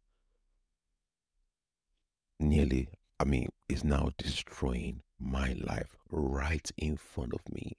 nearly, 2.39 2.88
I 3.19 3.25
mean, 3.25 3.50
is 3.67 3.83
now 3.83 4.12
destroying 4.17 5.01
my 5.19 5.57
life 5.59 5.97
right 6.09 6.71
in 6.77 6.95
front 6.95 7.33
of 7.33 7.41
me. 7.51 7.73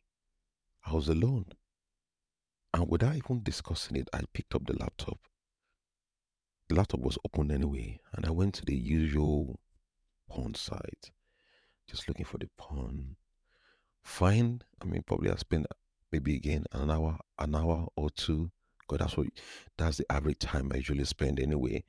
I 0.85 0.92
was 0.92 1.09
alone. 1.09 1.47
And 2.75 2.90
without 2.90 3.16
even 3.16 3.42
discussing 3.42 3.97
it, 3.97 4.11
I 4.12 4.21
picked 4.35 4.54
up 4.54 4.66
the 4.66 4.76
laptop. 4.76 5.18
The 6.68 6.76
laptop 6.76 7.00
was 7.00 7.18
open 7.25 7.50
anyway, 7.50 8.00
and 8.14 8.25
I 8.25 8.30
went 8.30 8.54
to 8.54 8.64
the 8.64 8.75
usual 8.75 9.61
porn 10.28 10.54
site, 10.54 11.11
just 11.88 12.09
looking 12.09 12.25
for 12.25 12.38
the 12.38 12.49
porn. 12.56 13.16
Fine. 14.02 14.62
I 14.80 14.87
mean, 14.87 15.02
probably 15.02 15.30
I 15.30 15.37
spent 15.37 15.66
maybe 16.11 16.37
again 16.37 16.64
an 16.73 16.90
hour, 16.90 17.18
an 17.38 17.54
hour 17.54 17.88
or 17.97 18.11
two. 18.11 18.50
Because 18.80 18.99
that's 18.99 19.16
what 19.16 19.26
that's 19.78 19.97
the 19.99 20.12
average 20.12 20.40
time 20.40 20.71
I 20.73 20.76
usually 20.76 21.04
spend 21.04 21.40
anyway. 21.40 21.85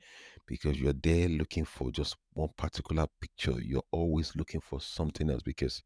Because 0.46 0.78
you're 0.80 0.94
there 0.94 1.28
looking 1.28 1.64
for 1.64 1.90
just 1.90 2.16
one 2.32 2.50
particular 2.56 3.06
picture. 3.20 3.60
You're 3.60 3.82
always 3.90 4.34
looking 4.36 4.60
for 4.60 4.80
something 4.80 5.30
else 5.30 5.42
because 5.42 5.82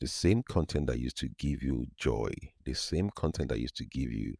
the 0.00 0.08
same 0.08 0.42
content 0.42 0.88
that 0.88 0.98
used 0.98 1.18
to 1.18 1.28
give 1.38 1.62
you 1.62 1.86
joy, 1.96 2.32
the 2.64 2.74
same 2.74 3.10
content 3.10 3.48
that 3.50 3.60
used 3.60 3.76
to 3.76 3.84
give 3.84 4.10
you 4.12 4.34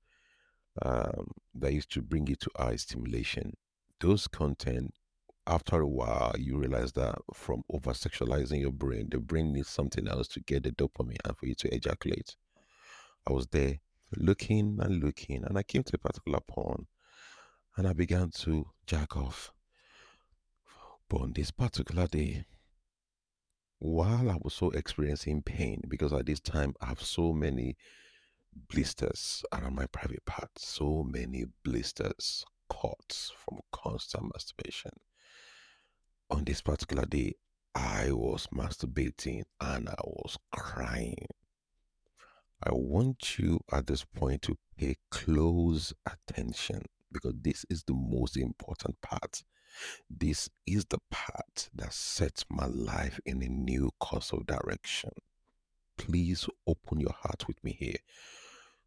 um, 0.82 1.30
that 1.54 1.72
used 1.72 1.92
to 1.92 2.02
bring 2.02 2.26
you 2.26 2.36
to 2.36 2.50
eye 2.56 2.76
stimulation, 2.76 3.52
those 4.04 4.28
content 4.28 4.92
after 5.46 5.80
a 5.80 5.88
while 5.88 6.34
you 6.38 6.58
realize 6.58 6.92
that 6.92 7.14
from 7.32 7.62
over 7.70 7.92
sexualizing 7.92 8.60
your 8.60 8.70
brain, 8.70 9.08
the 9.10 9.18
brain 9.18 9.50
needs 9.50 9.70
something 9.70 10.06
else 10.06 10.28
to 10.28 10.40
get 10.40 10.62
the 10.62 10.72
dopamine 10.72 11.16
and 11.24 11.34
for 11.38 11.46
you 11.46 11.54
to 11.54 11.74
ejaculate. 11.74 12.36
I 13.26 13.32
was 13.32 13.46
there 13.46 13.78
looking 14.14 14.78
and 14.82 15.02
looking, 15.02 15.42
and 15.42 15.56
I 15.56 15.62
came 15.62 15.82
to 15.84 15.94
a 15.94 15.98
particular 15.98 16.40
porn 16.46 16.86
and 17.78 17.88
I 17.88 17.94
began 17.94 18.30
to 18.40 18.66
jack 18.86 19.16
off. 19.16 19.52
But 21.08 21.22
on 21.22 21.32
this 21.32 21.50
particular 21.50 22.06
day, 22.06 22.44
while 23.78 24.30
I 24.30 24.36
was 24.38 24.52
so 24.52 24.68
experiencing 24.70 25.42
pain, 25.42 25.80
because 25.88 26.12
at 26.12 26.26
this 26.26 26.40
time 26.40 26.74
I 26.82 26.88
have 26.88 27.00
so 27.00 27.32
many 27.32 27.78
blisters 28.68 29.46
around 29.50 29.76
my 29.76 29.86
private 29.86 30.26
parts, 30.26 30.68
so 30.68 31.02
many 31.02 31.46
blisters, 31.64 32.44
cuts 32.68 33.32
from 33.36 33.60
constant 33.72 34.32
masturbation. 34.32 34.92
On 36.30 36.44
this 36.44 36.60
particular 36.60 37.04
day, 37.06 37.34
I 37.74 38.12
was 38.12 38.46
masturbating 38.54 39.44
and 39.60 39.88
I 39.88 40.00
was 40.04 40.38
crying. 40.52 41.26
I 42.62 42.70
want 42.72 43.38
you 43.38 43.60
at 43.72 43.86
this 43.86 44.04
point 44.04 44.42
to 44.42 44.56
pay 44.76 44.96
close 45.10 45.92
attention 46.06 46.82
because 47.12 47.34
this 47.40 47.66
is 47.68 47.82
the 47.84 47.94
most 47.94 48.36
important 48.36 49.00
part. 49.00 49.42
This 50.08 50.48
is 50.66 50.84
the 50.86 50.98
part 51.10 51.68
that 51.74 51.92
sets 51.92 52.44
my 52.48 52.66
life 52.66 53.20
in 53.26 53.42
a 53.42 53.48
new 53.48 53.90
course 54.00 54.32
of 54.32 54.46
direction. 54.46 55.10
Please 55.96 56.48
open 56.66 57.00
your 57.00 57.12
heart 57.12 57.46
with 57.46 57.62
me 57.62 57.76
here. 57.78 57.98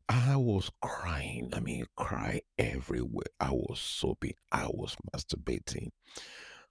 I 0.10 0.36
was 0.38 0.72
crying. 0.82 1.52
I 1.54 1.60
mean, 1.60 1.86
cry 1.96 2.42
everywhere. 2.58 3.26
I 3.40 3.52
was 3.52 3.80
sobbing. 3.80 4.36
I 4.52 4.68
was 4.68 4.96
masturbating. 5.14 5.90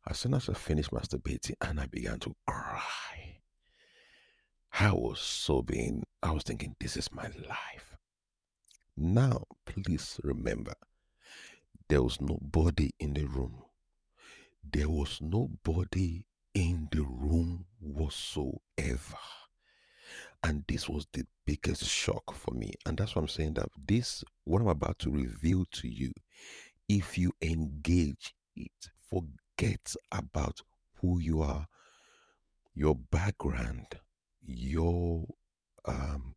As 0.09 0.19
soon 0.19 0.35
as 0.35 0.49
I 0.49 0.55
finished 0.55 0.91
masturbating 0.91 1.55
and 1.61 1.81
I 1.81 1.87
began 1.87 2.19
to 2.21 2.35
cry, 2.47 3.41
I 4.79 4.93
was 4.93 5.21
sobbing. 5.21 6.05
I 6.23 6.31
was 6.31 6.45
thinking, 6.45 6.77
this 6.81 6.97
is 6.97 7.13
my 7.13 7.29
life. 7.49 7.97
Now, 8.97 9.45
please 9.67 10.19
remember, 10.23 10.75
there 11.89 12.03
was 12.03 12.21
nobody 12.21 12.91
in 12.99 13.13
the 13.15 13.25
room. 13.25 13.63
There 14.73 14.89
was 14.89 15.21
nobody 15.21 16.25
in 16.55 16.89
the 16.91 17.03
room 17.03 17.67
whatsoever. 17.81 19.19
And 20.43 20.65
this 20.69 20.89
was 20.89 21.07
the 21.13 21.27
biggest 21.45 21.85
shock 21.85 22.33
for 22.35 22.53
me. 22.55 22.75
And 22.85 22.97
that's 22.97 23.15
what 23.17 23.23
I'm 23.23 23.29
saying 23.29 23.55
that 23.55 23.69
this, 23.87 24.25
what 24.45 24.61
I'm 24.61 24.69
about 24.69 24.99
to 25.01 25.11
reveal 25.11 25.65
to 25.73 25.89
you, 25.89 26.13
if 26.89 27.19
you 27.19 27.33
engage 27.43 28.35
it, 28.55 28.91
forget 29.11 29.95
about 30.13 30.61
who 31.01 31.19
you 31.19 31.43
are, 31.43 31.67
your 32.75 32.95
background, 32.95 33.87
your 34.45 35.27
um, 35.85 36.35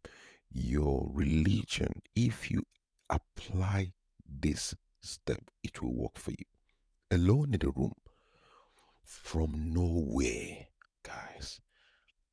your 0.52 1.10
religion. 1.14 2.02
If 2.16 2.50
you 2.50 2.64
apply 3.10 3.94
this 4.28 4.76
step, 5.02 5.42
it 5.64 5.82
will 5.82 5.94
work 5.94 6.18
for 6.18 6.32
you. 6.32 6.46
Alone 7.12 7.54
in 7.54 7.60
the 7.60 7.70
room, 7.70 7.94
from 9.04 9.74
nowhere, 9.74 10.68
guys, 11.04 11.60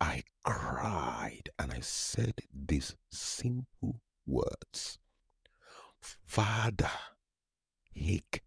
I 0.00 0.22
cried 0.46 1.50
and 1.58 1.72
I 1.72 1.80
said 1.80 2.34
these 2.54 2.94
simple 3.10 4.00
words 4.26 4.98
Father, 6.24 6.90
take 7.92 8.44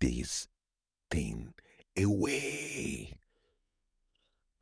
this 0.00 0.48
thing 1.10 1.52
away. 1.98 3.18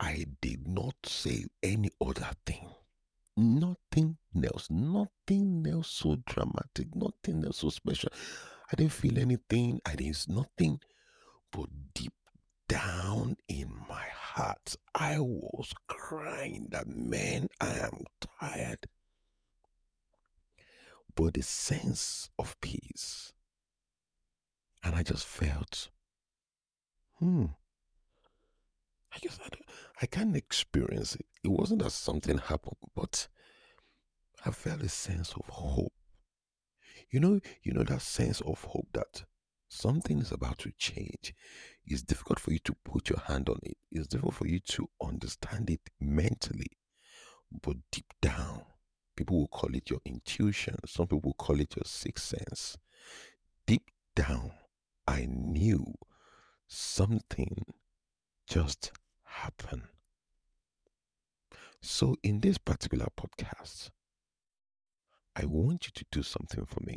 I 0.01 0.27
did 0.41 0.67
not 0.67 0.95
say 1.05 1.45
any 1.63 1.91
other 2.05 2.31
thing. 2.45 2.69
Nothing 3.37 4.17
else. 4.45 4.69
Nothing 4.69 5.65
else 5.71 5.89
so 5.89 6.17
dramatic. 6.27 6.97
Nothing 6.97 7.45
else 7.45 7.59
so 7.59 7.69
special. 7.69 8.11
I 8.73 8.75
didn't 8.75 8.93
feel 8.93 9.19
anything. 9.19 9.81
I 9.87 9.95
didn't 9.95 10.29
nothing. 10.29 10.81
But 11.53 11.69
deep 11.95 12.15
down 12.67 13.37
in 13.49 13.71
my 13.89 14.07
heart, 14.33 14.77
I 14.95 15.19
was 15.21 15.73
crying 15.89 16.69
that 16.71 16.87
man, 16.87 17.49
I 17.61 17.79
am 17.79 18.05
tired. 18.41 18.87
But 21.15 21.35
the 21.35 21.43
sense 21.43 22.31
of 22.39 22.59
peace. 22.61 23.33
And 24.83 24.95
I 24.95 25.03
just 25.03 25.27
felt, 25.27 25.91
hmm, 27.19 27.47
I 29.15 29.19
guess 29.21 29.39
I, 29.45 29.49
I 30.01 30.07
can't 30.07 30.35
experience 30.35 31.15
it. 31.15 31.27
It 31.45 31.49
wasn't 31.49 31.83
that 31.83 31.93
something 31.93 32.39
happened, 32.39 32.77
but 32.97 33.29
I 34.45 34.51
felt 34.51 34.83
a 34.83 34.89
sense 34.89 35.35
of 35.35 35.47
hope. 35.49 35.93
You 37.11 37.21
know, 37.21 37.41
you 37.63 37.73
know 37.73 37.85
that 37.85 38.01
sense 38.01 38.41
of 38.41 38.65
hope 38.65 38.89
that 38.95 39.25
something 39.69 40.19
is 40.19 40.33
about 40.33 40.59
to 40.59 40.73
change. 40.79 41.35
It's 41.85 42.03
difficult 42.03 42.39
for 42.39 42.53
you 42.53 42.59
to 42.61 42.75
put 42.85 43.11
your 43.11 43.19
hand 43.21 43.49
on 43.49 43.59
it. 43.63 43.77
It's 43.91 44.07
difficult 44.07 44.35
for 44.35 44.47
you 44.47 44.61
to 44.61 44.89
understand 45.03 45.69
it 45.71 45.81
mentally, 46.01 46.79
but 47.51 47.77
deep 47.91 48.13
down, 48.21 48.63
people 49.17 49.41
will 49.41 49.49
call 49.49 49.75
it 49.75 49.91
your 49.91 50.01
intuition. 50.05 50.77
Some 50.87 51.07
people 51.07 51.21
will 51.25 51.35
call 51.35 51.61
it 51.61 51.75
your 51.77 51.85
sixth 51.85 52.27
sense. 52.27 52.79
Deep 53.67 53.91
down, 54.15 54.53
I 55.07 55.27
knew 55.29 55.95
something 56.69 57.65
just 58.47 58.93
happened. 59.25 59.83
So, 61.81 62.17
in 62.23 62.41
this 62.41 62.59
particular 62.59 63.09
podcast, 63.17 63.91
I 65.35 65.47
want 65.47 65.87
you 65.87 65.93
to 65.95 66.05
do 66.13 66.23
something 66.23 66.65
for 66.65 66.81
me. 66.85 66.97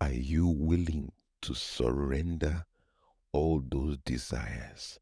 Are 0.00 0.12
you 0.12 0.46
willing 0.46 1.12
to 1.42 1.54
surrender 1.54 2.64
all 3.32 3.62
those 3.70 3.98
desires? 4.04 4.98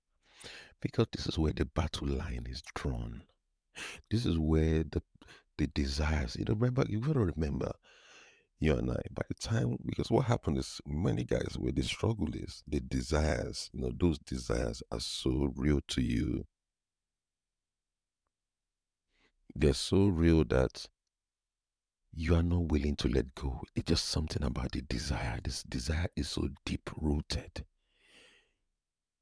Because 0.81 1.07
this 1.13 1.27
is 1.27 1.39
where 1.39 1.53
the 1.53 1.65
battle 1.65 2.09
line 2.09 2.47
is 2.49 2.63
drawn. 2.75 3.23
This 4.11 4.27
is 4.27 4.39
where 4.39 4.85
the 4.85 5.03
the 5.59 5.67
desires. 5.69 6.37
You 6.37 6.47
know, 6.47 6.55
remember 6.55 6.85
you 6.89 7.01
gotta 7.01 7.21
remember 7.21 7.73
you 8.61 8.75
and 8.77 8.91
I, 8.91 9.01
by 9.11 9.23
the 9.29 9.35
time, 9.35 9.79
because 9.87 10.11
what 10.11 10.27
happened 10.27 10.59
is 10.59 10.81
many 10.87 11.25
guys, 11.25 11.57
where 11.59 11.73
the 11.73 11.83
struggle 11.83 12.29
is, 12.35 12.63
the 12.69 12.81
desires, 12.81 13.71
you 13.73 13.81
know, 13.81 13.91
those 13.99 14.19
desires 14.19 14.83
are 14.93 15.01
so 15.01 15.51
real 15.57 15.81
to 15.89 16.03
you. 16.03 16.45
They're 19.55 19.73
so 19.75 20.09
real 20.09 20.45
that 20.45 20.87
you 22.13 22.35
are 22.35 22.43
not 22.43 22.71
willing 22.71 22.97
to 22.97 23.09
let 23.09 23.35
go. 23.35 23.63
It's 23.75 23.89
just 23.89 24.07
something 24.07 24.43
about 24.43 24.73
the 24.73 24.83
desire. 24.83 25.39
This 25.43 25.63
desire 25.63 26.09
is 26.17 26.29
so 26.29 26.49
deep 26.65 26.91
rooted. 26.97 27.65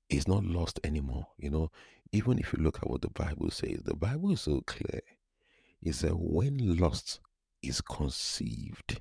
It's 0.08 0.26
not 0.26 0.44
lost 0.44 0.80
anymore. 0.84 1.26
You 1.36 1.50
know, 1.50 1.70
even 2.12 2.38
if 2.38 2.52
you 2.52 2.62
look 2.62 2.78
at 2.78 2.88
what 2.88 3.02
the 3.02 3.10
Bible 3.10 3.50
says, 3.50 3.82
the 3.84 3.94
Bible 3.94 4.32
is 4.32 4.40
so 4.40 4.62
clear. 4.62 5.02
It 5.82 5.94
said, 5.94 6.12
when 6.14 6.78
lust 6.78 7.20
is 7.62 7.80
conceived, 7.80 9.00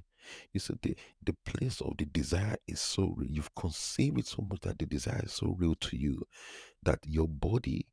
you 0.51 0.59
said 0.59 0.79
the, 0.81 0.95
the 1.23 1.35
place 1.45 1.81
of 1.81 1.95
the 1.97 2.05
desire 2.05 2.57
is 2.67 2.81
so 2.81 3.13
real. 3.15 3.31
You've 3.31 3.55
conceived 3.55 4.19
it 4.19 4.27
so 4.27 4.45
much 4.49 4.61
that 4.61 4.77
the 4.77 4.85
desire 4.85 5.21
is 5.23 5.31
so 5.31 5.55
real 5.57 5.75
to 5.75 5.97
you 5.97 6.27
that 6.83 6.99
your 7.05 7.27
body 7.27 7.87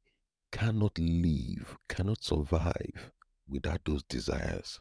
cannot 0.51 0.99
live, 0.99 1.77
cannot 1.89 2.23
survive 2.23 3.13
without 3.49 3.81
those 3.85 4.03
desires. 4.05 4.81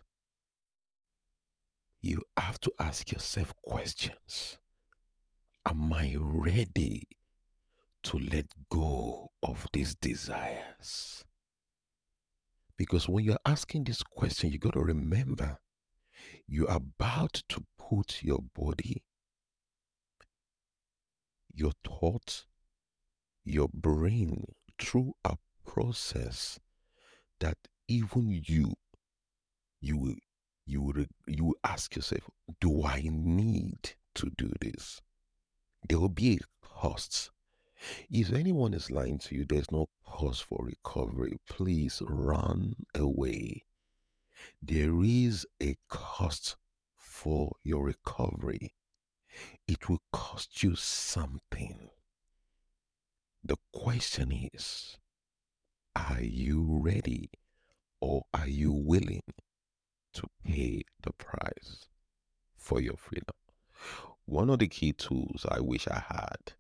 You 2.04 2.22
have 2.36 2.60
to 2.60 2.74
ask 2.80 3.13
yourself 3.13 3.54
questions. 3.63 4.58
Am 5.66 5.94
I 5.94 6.18
ready 6.20 7.08
to 8.04 8.20
let 8.20 8.48
go 8.70 9.32
of 9.42 9.66
these 9.72 9.96
desires? 9.96 11.24
Because 12.78 13.08
when 13.08 13.24
you're 13.24 13.38
asking 13.46 13.86
this 13.86 14.04
question, 14.04 14.52
you 14.52 14.60
got 14.60 14.74
to 14.74 14.82
remember 14.82 15.60
you're 16.46 16.70
about 16.70 17.42
to 17.48 17.63
put 17.80 18.22
your 18.22 18.39
body, 18.54 19.02
your 21.54 21.72
thoughts, 21.86 22.46
your 23.46 23.70
brain 23.74 24.44
through 24.78 25.13
a 25.24 25.38
process 25.66 26.60
that 27.39 27.58
even 27.88 28.42
you, 28.46 28.74
you 29.80 29.96
will, 29.96 30.16
you 30.65 31.08
you 31.28 31.56
ask 31.63 31.95
yourself, 31.95 32.30
do 32.60 32.84
I 32.86 33.10
need 33.12 33.95
to 34.15 34.30
do 34.38 34.52
this? 34.62 35.02
There 35.88 35.99
will 35.99 36.10
be 36.10 36.36
a 36.39 36.67
cost. 36.67 37.32
If 38.10 38.32
anyone 38.32 38.73
is 38.73 38.89
lying 38.91 39.19
to 39.19 39.36
you, 39.36 39.45
there's 39.45 39.71
no 39.71 39.89
cost 40.06 40.43
for 40.43 40.63
recovery. 40.63 41.38
Please 41.47 42.02
run 42.06 42.76
away 42.95 43.63
there 44.62 45.04
is 45.04 45.45
a 45.62 45.78
cost 45.89 46.56
for 46.95 47.56
your 47.63 47.86
recovery. 47.86 48.73
It 49.67 49.89
will 49.89 50.02
cost 50.12 50.63
you 50.63 50.76
something. 50.76 51.89
The 53.43 53.58
question 53.71 54.49
is 54.54 54.97
are 55.95 56.21
you 56.21 56.80
ready 56.82 57.30
or 57.99 58.26
are 58.34 58.47
you 58.47 58.71
willing 58.71 59.23
to 60.13 60.28
pay 60.45 60.84
the 61.02 61.12
price 61.13 61.88
for 62.56 62.82
your 62.82 62.97
freedom? 62.97 63.36
One 64.26 64.49
of 64.49 64.60
the 64.60 64.67
key 64.67 64.93
tools 64.93 65.45
I 65.49 65.60
wish 65.60 65.88
I 65.88 66.04
had 66.08 66.54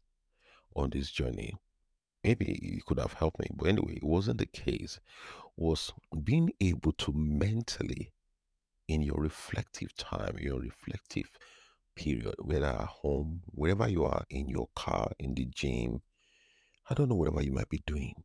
on 0.75 0.89
this 0.89 1.11
journey, 1.11 1.55
maybe 2.23 2.45
it 2.45 2.85
could 2.85 2.99
have 2.99 3.13
helped 3.13 3.39
me, 3.39 3.47
but 3.53 3.69
anyway, 3.69 3.95
it 3.97 4.03
wasn't 4.03 4.39
the 4.39 4.45
case, 4.45 4.99
was 5.55 5.93
being 6.23 6.51
able 6.59 6.91
to 6.93 7.13
mentally, 7.13 8.11
in 8.87 9.01
your 9.01 9.17
reflective 9.17 9.95
time, 9.95 10.37
your 10.39 10.59
reflective 10.59 11.29
period, 11.95 12.35
whether 12.39 12.65
at 12.65 12.85
home, 12.87 13.41
wherever 13.45 13.87
you 13.87 14.03
are, 14.03 14.25
in 14.29 14.49
your 14.49 14.67
car, 14.75 15.11
in 15.19 15.33
the 15.35 15.45
gym, 15.45 16.01
I 16.89 16.93
don't 16.93 17.07
know, 17.07 17.15
whatever 17.15 17.41
you 17.41 17.53
might 17.53 17.69
be 17.69 17.81
doing, 17.85 18.23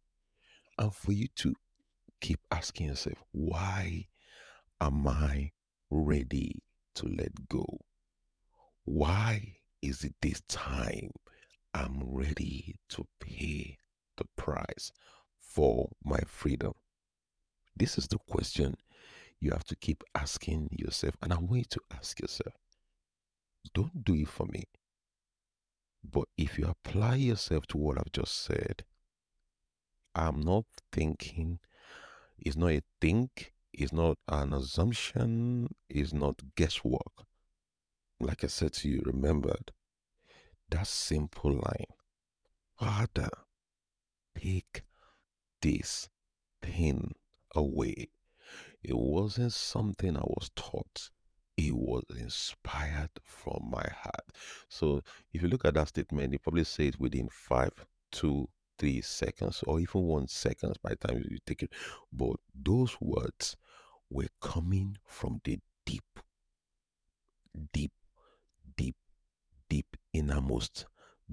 and 0.78 0.92
for 0.92 1.12
you 1.12 1.28
to 1.36 1.54
keep 2.20 2.40
asking 2.50 2.88
yourself, 2.88 3.22
why 3.30 4.08
am 4.80 5.06
I 5.06 5.52
ready 5.90 6.62
to 6.96 7.06
let 7.06 7.48
go? 7.48 7.80
Why 8.84 9.56
is 9.82 10.04
it 10.04 10.14
this 10.22 10.40
time 10.48 11.10
I'm 11.74 12.02
ready 12.04 12.76
to 12.90 13.06
pay 13.20 13.78
the 14.16 14.24
price 14.36 14.92
for 15.38 15.90
my 16.04 16.20
freedom? 16.26 16.74
This 17.76 17.98
is 17.98 18.08
the 18.08 18.18
question 18.18 18.76
you 19.40 19.50
have 19.52 19.64
to 19.64 19.76
keep 19.76 20.02
asking 20.14 20.68
yourself. 20.72 21.14
And 21.22 21.32
I 21.32 21.36
want 21.36 21.56
you 21.56 21.64
to 21.64 21.80
ask 21.92 22.20
yourself 22.20 22.54
don't 23.74 24.04
do 24.04 24.14
it 24.14 24.28
for 24.28 24.46
me. 24.46 24.64
But 26.02 26.28
if 26.36 26.58
you 26.58 26.66
apply 26.66 27.16
yourself 27.16 27.66
to 27.68 27.76
what 27.76 27.98
I've 27.98 28.12
just 28.12 28.42
said, 28.42 28.84
I'm 30.14 30.40
not 30.40 30.64
thinking, 30.92 31.58
it's 32.38 32.56
not 32.56 32.70
a 32.70 32.82
think, 33.00 33.52
it's 33.80 33.92
not 33.92 34.18
an 34.26 34.52
assumption, 34.52 35.72
it's 35.88 36.12
not 36.12 36.42
guesswork. 36.56 37.26
Like 38.18 38.42
I 38.42 38.48
said 38.48 38.72
to 38.74 38.88
you, 38.88 39.02
remembered 39.06 39.70
that 40.68 40.88
simple 40.88 41.52
line 41.52 41.86
Father, 42.76 43.30
take 44.36 44.82
this 45.62 46.08
thing 46.60 47.14
away. 47.54 48.08
It 48.82 48.96
wasn't 48.96 49.52
something 49.52 50.16
I 50.16 50.22
was 50.22 50.50
taught. 50.56 51.10
It 51.56 51.74
was 51.74 52.04
inspired 52.18 53.10
from 53.22 53.68
my 53.70 53.86
heart. 54.02 54.26
So 54.68 55.02
if 55.32 55.42
you 55.42 55.48
look 55.48 55.64
at 55.64 55.74
that 55.74 55.88
statement, 55.88 56.32
you 56.32 56.40
probably 56.40 56.64
say 56.64 56.88
it 56.88 56.98
within 57.00 57.28
five, 57.28 57.72
two, 58.10 58.48
three 58.78 59.02
seconds, 59.02 59.62
or 59.66 59.78
even 59.80 60.02
one 60.02 60.26
seconds 60.26 60.78
by 60.78 60.90
the 60.90 60.96
time 60.96 61.24
you 61.30 61.38
take 61.46 61.62
it. 61.62 61.72
But 62.12 62.36
those 62.54 62.96
words 63.00 63.56
were 64.10 64.28
coming 64.40 64.96
from 65.06 65.40
the 65.44 65.58
deep, 65.84 66.20
deep, 67.72 67.92
deep, 68.76 68.96
deep 69.68 69.96
innermost 70.12 70.86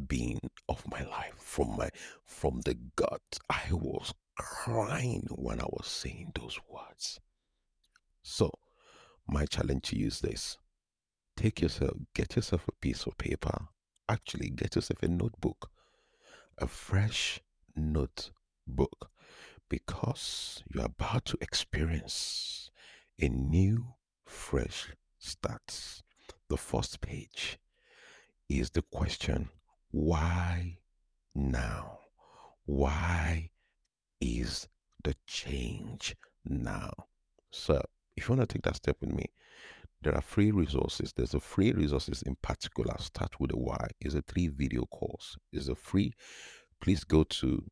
being 0.07 0.39
of 0.67 0.83
my 0.89 1.03
life. 1.03 1.35
From 1.37 1.77
my 1.77 1.89
from 2.25 2.61
the 2.65 2.75
gut. 2.95 3.21
I 3.49 3.71
was 3.71 4.13
crying 4.37 5.27
when 5.31 5.61
I 5.61 5.65
was 5.65 5.87
saying 5.87 6.33
those 6.35 6.59
words. 6.69 7.19
So 8.21 8.51
my 9.27 9.45
challenge 9.45 9.83
to 9.89 9.97
you 9.97 10.07
is 10.07 10.19
this. 10.19 10.57
Take 11.37 11.61
yourself, 11.61 11.93
get 12.13 12.35
yourself 12.35 12.67
a 12.67 12.71
piece 12.73 13.05
of 13.05 13.17
paper. 13.17 13.67
Actually, 14.07 14.49
get 14.49 14.75
yourself 14.75 15.01
a 15.03 15.07
notebook, 15.07 15.69
a 16.57 16.67
fresh 16.67 17.39
notebook, 17.75 19.09
because 19.69 20.63
you're 20.73 20.85
about 20.85 21.25
to 21.25 21.37
experience 21.41 22.64
a 23.19 23.29
new, 23.29 23.85
fresh 24.25 24.91
start. 25.17 26.01
The 26.49 26.57
first 26.57 27.01
page 27.01 27.57
is 28.49 28.69
the 28.69 28.83
question 28.83 29.49
why 29.91 30.77
now? 31.33 31.99
Why 32.65 33.49
is 34.19 34.67
the 35.03 35.15
change 35.25 36.15
now? 36.43 36.91
So, 37.51 37.81
if 38.17 38.27
you 38.27 38.35
want 38.35 38.49
to 38.49 38.53
take 38.53 38.63
that 38.63 38.75
step 38.75 38.97
with 38.99 39.13
me, 39.13 39.31
there 40.01 40.13
are 40.13 40.21
free 40.21 40.51
resources. 40.51 41.13
There's 41.13 41.33
a 41.33 41.39
free 41.39 41.71
resources 41.71 42.23
in 42.23 42.35
particular. 42.41 42.95
Start 42.99 43.39
with 43.39 43.53
a 43.53 43.57
why. 43.57 43.87
It's 44.01 44.15
a 44.15 44.21
three 44.21 44.49
video 44.49 44.85
course. 44.85 45.37
It's 45.51 45.69
a 45.69 45.75
free. 45.75 46.13
Please 46.81 47.03
go 47.03 47.23
to 47.23 47.63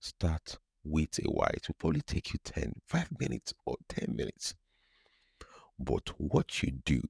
Start 0.00 0.58
with 0.84 1.18
a 1.18 1.30
why. 1.30 1.50
It 1.54 1.68
will 1.68 1.76
probably 1.78 2.02
take 2.02 2.32
you 2.32 2.38
10, 2.44 2.80
5 2.86 3.20
minutes 3.20 3.52
or 3.64 3.76
10 3.88 4.14
minutes. 4.14 4.54
But 5.78 6.08
what 6.18 6.62
you 6.62 6.70
do 6.70 7.02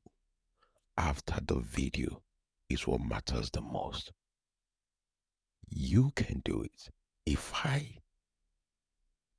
after 0.97 1.39
the 1.45 1.61
video 1.61 2.23
is 2.69 2.87
what 2.87 3.01
matters 3.01 3.51
the 3.51 3.61
most. 3.61 4.13
You 5.69 6.13
can 6.17 6.43
do 6.45 6.63
it. 6.63 6.91
If 7.25 7.53
I 7.55 7.99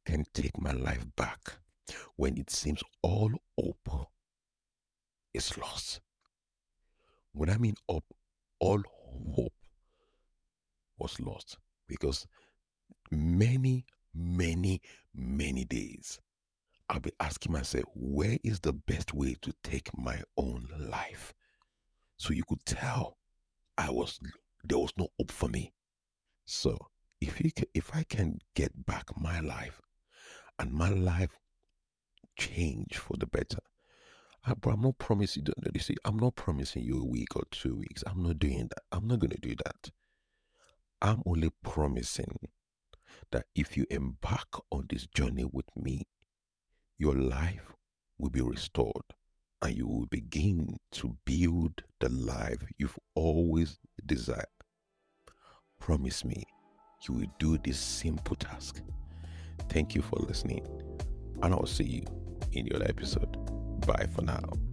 can 0.06 0.26
take 0.34 0.60
my 0.60 0.72
life 0.72 1.06
back 1.16 1.60
when 2.16 2.38
it 2.38 2.50
seems 2.50 2.84
all 3.02 3.32
hope 3.58 4.10
is 5.34 5.58
lost. 5.58 6.02
When 7.34 7.50
I 7.50 7.58
mean 7.58 7.76
up, 7.90 8.04
all 8.60 8.82
hope 9.36 9.54
was 10.98 11.20
lost 11.20 11.58
because 11.88 12.26
many, 13.12 13.86
many, 14.14 14.82
many 15.14 15.66
days 15.66 16.20
I'll 16.90 17.00
be 17.00 17.12
asking 17.20 17.52
myself, 17.52 17.86
where 17.94 18.38
is 18.44 18.62
the 18.62 18.74
best 18.74 19.14
way 19.14 19.36
to 19.42 19.54
take 19.62 19.90
my 19.98 20.22
own 20.38 20.68
life? 20.80 21.34
So 22.18 22.34
you 22.34 22.44
could 22.48 22.66
tell 22.66 23.18
I 23.78 23.90
was 23.92 24.20
there 24.64 24.80
was 24.80 24.94
no 24.98 25.10
hope 25.20 25.32
for 25.32 25.50
me. 25.50 25.74
So 26.46 26.78
if 27.22 27.42
you 27.42 27.52
can, 27.52 27.66
if 27.74 27.96
I 27.96 28.04
can 28.04 28.40
get 28.56 28.86
back 28.86 29.06
my 29.20 29.40
life 29.40 29.82
and 30.60 30.72
my 30.72 30.90
life 30.90 31.38
change 32.38 32.98
for 32.98 33.18
the 33.18 33.28
better, 33.28 33.60
uh, 34.46 34.56
but 34.56 34.72
I'm 34.72 34.82
not 34.82 34.98
promising. 34.98 35.48
You 35.74 35.80
see, 35.80 35.96
I'm 36.06 36.18
not 36.18 36.36
promising 36.36 36.84
you 36.84 37.02
a 37.02 37.06
week 37.06 37.36
or 37.36 37.44
two 37.52 37.76
weeks. 37.76 38.04
I'm 38.08 38.24
not 38.24 38.40
doing 38.40 38.68
that. 38.70 38.84
I'm 38.92 39.08
not 39.08 39.20
going 39.20 39.32
to 39.32 39.40
do 39.40 39.56
that. 39.66 39.92
I'm 41.02 41.22
only 41.26 41.52
promising 41.64 42.38
that 43.32 43.46
if 43.56 43.78
you 43.78 43.86
embark 43.90 44.62
on 44.72 44.86
this 44.90 45.08
journey 45.08 45.46
with 45.46 45.68
me, 45.76 46.08
your 46.98 47.16
life 47.16 47.74
will 48.18 48.30
be 48.30 48.42
restored 48.42 49.04
and 49.62 49.76
you 49.76 49.88
will 49.88 50.06
begin 50.08 50.78
to 50.92 51.16
build 51.26 51.84
the 52.00 52.10
life 52.10 52.64
you've 52.78 52.98
always 53.16 53.80
desired. 54.06 54.46
Promise 55.80 56.26
me 56.26 56.44
you 57.08 57.16
will 57.16 57.28
do 57.40 57.58
this 57.60 57.80
simple 57.80 58.36
task. 58.36 58.82
Thank 59.70 59.96
you 59.96 60.02
for 60.02 60.18
listening, 60.20 60.66
and 61.42 61.54
I'll 61.54 61.66
see 61.66 61.84
you 61.84 62.27
in 62.58 62.68
your 62.68 62.84
episode. 62.84 63.38
Bye 63.86 64.08
for 64.14 64.24
now. 64.24 64.67